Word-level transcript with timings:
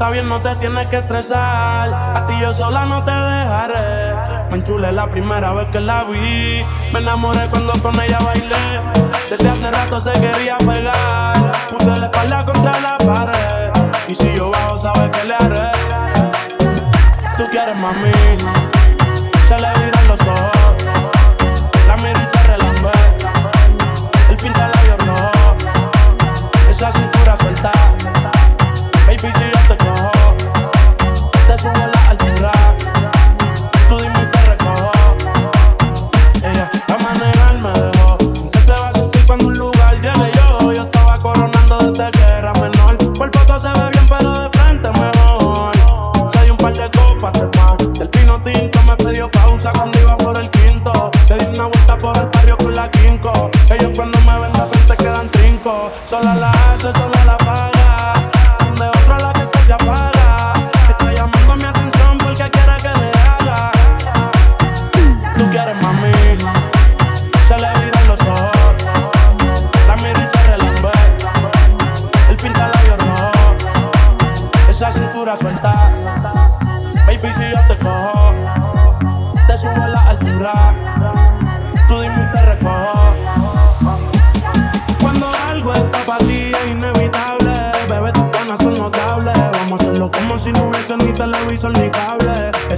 Está 0.00 0.12
bien, 0.12 0.30
no 0.30 0.40
te 0.40 0.56
tienes 0.56 0.86
que 0.86 0.96
estresar. 0.96 1.92
A 1.92 2.26
ti 2.26 2.32
yo 2.40 2.54
sola 2.54 2.86
no 2.86 3.04
te 3.04 3.10
dejaré. 3.10 4.48
Me 4.50 4.56
enchulé 4.56 4.92
la 4.92 5.06
primera 5.10 5.52
vez 5.52 5.68
que 5.70 5.78
la 5.78 6.04
vi. 6.04 6.64
Me 6.90 7.00
enamoré 7.00 7.50
cuando 7.50 7.74
con 7.82 8.00
ella 8.00 8.18
bailé. 8.20 8.80
Desde 9.28 9.50
hace 9.50 9.70
rato 9.70 10.00
se 10.00 10.12
quería 10.12 10.56
pegar. 10.56 11.52
Puse 11.68 11.94
la 11.94 12.06
espalda 12.06 12.46
contra 12.46 12.80
la 12.80 12.96
pared. 12.96 13.72
Y 14.08 14.14
si 14.14 14.32
yo 14.32 14.50
bajo, 14.50 14.78
sabes 14.78 15.10
que 15.10 15.26
le 15.26 15.34
haré. 15.34 15.70
Tú 17.36 17.44
quieres 17.50 17.76
mami. 17.76 18.10
Ellos 53.70 53.90
cuando 53.94 54.20
me 54.22 54.38
ven 54.40 54.52
de 54.52 54.66
frente 54.68 54.96
quedan 54.96 55.30
trinco. 55.30 55.90
Sola 56.04 56.34
la 56.34 56.50
hace, 56.50 56.92
sola 56.92 57.24
la 57.24 57.36
paga. 57.36 58.14
De 58.74 58.88
otra 58.88 59.18
la 59.18 59.32
que 59.32 59.66
se 59.66 59.72
apaga. 59.72 60.52
Está 60.88 61.12
llamando 61.12 61.56
mi 61.56 61.64
atención 61.64 62.18
porque 62.18 62.50
quiere 62.50 62.76
que 62.78 62.88
le 62.88 63.10
haga. 63.20 63.70
Tú 65.36 65.50
quieres 65.50 65.76
mami. 65.82 66.12
Se 67.46 67.56
le 67.58 67.84
viran 67.84 68.08
los 68.08 68.20
ojos. 68.20 68.74
La 69.86 69.96
mira 69.96 70.20
y 70.20 70.28
se. 70.28 70.40
El 72.30 72.36
pinta 72.36 72.68
labios 72.68 72.98
rojo. 72.98 73.56
Esa 74.68 74.92
cintura 74.92 75.36
suelta. 75.36 75.90
Baby, 77.06 77.32
si 77.32 77.50
yo 77.50 77.60
te 77.68 77.76
cojo, 77.78 78.32
te 79.46 79.58
subo 79.58 79.86
la 79.86 79.99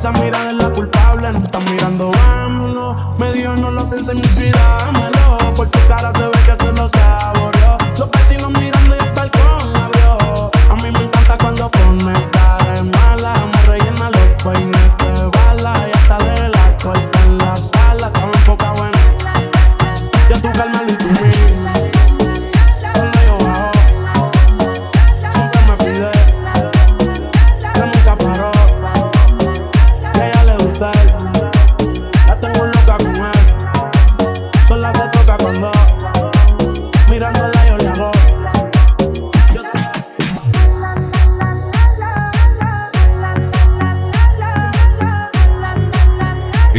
Esa 0.00 0.12
mirada 0.12 0.48
es 0.48 0.56
la 0.56 0.72
culpable, 0.72 1.30
no 1.30 1.44
están 1.44 1.62
mirando, 1.70 2.10
vámonos. 2.10 3.18
Medio 3.18 3.54
no 3.56 3.70
lo 3.70 3.86
pensé 3.90 4.12
en 4.12 4.22
mi 4.22 4.28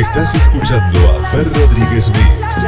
Estás 0.02 0.34
escuchando 0.34 1.12
a 1.12 1.24
Fer 1.26 1.48
Rodríguez 1.54 2.10
Mix. 2.10 2.66